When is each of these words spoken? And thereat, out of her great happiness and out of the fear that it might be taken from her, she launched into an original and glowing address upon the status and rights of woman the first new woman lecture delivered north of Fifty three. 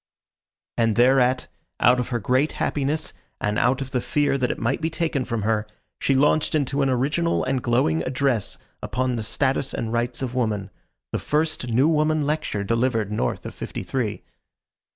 And 0.79 0.95
thereat, 0.95 1.45
out 1.79 1.99
of 1.99 2.07
her 2.07 2.17
great 2.17 2.53
happiness 2.53 3.13
and 3.39 3.59
out 3.59 3.81
of 3.81 3.91
the 3.91 4.01
fear 4.01 4.35
that 4.35 4.49
it 4.49 4.57
might 4.57 4.81
be 4.81 4.89
taken 4.89 5.25
from 5.25 5.43
her, 5.43 5.67
she 5.99 6.15
launched 6.15 6.55
into 6.55 6.81
an 6.81 6.89
original 6.89 7.43
and 7.43 7.61
glowing 7.61 8.01
address 8.01 8.57
upon 8.81 9.15
the 9.15 9.21
status 9.21 9.75
and 9.75 9.93
rights 9.93 10.23
of 10.23 10.33
woman 10.33 10.71
the 11.11 11.19
first 11.19 11.67
new 11.67 11.87
woman 11.87 12.25
lecture 12.25 12.63
delivered 12.63 13.11
north 13.11 13.45
of 13.45 13.53
Fifty 13.53 13.83
three. 13.83 14.23